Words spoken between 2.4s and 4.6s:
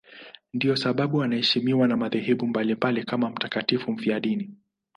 mbalimbali kama mtakatifu mfiadini.